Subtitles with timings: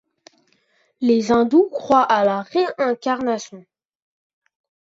[1.01, 3.63] Les hindous croient à la réincarnation.